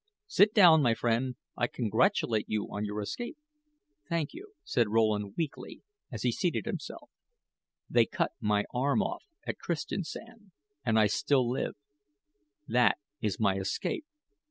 Sit 0.25 0.51
down, 0.55 0.81
my 0.81 0.95
friend. 0.95 1.35
I 1.55 1.67
congratulate 1.67 2.45
you 2.49 2.63
on 2.71 2.83
your 2.85 3.01
escape." 3.01 3.37
"Thank 4.09 4.33
you," 4.33 4.53
said 4.63 4.89
Rowland, 4.89 5.35
weakly, 5.37 5.83
as 6.11 6.23
he 6.23 6.31
seated 6.31 6.65
himself; 6.65 7.11
"they 7.87 8.07
cut 8.07 8.31
my 8.41 8.65
arm 8.73 9.03
off 9.03 9.25
at 9.45 9.59
Christiansand, 9.59 10.53
and 10.83 10.97
I 10.97 11.05
still 11.05 11.47
live. 11.47 11.75
That 12.67 12.97
is 13.21 13.39
my 13.39 13.57
escape." 13.59 14.07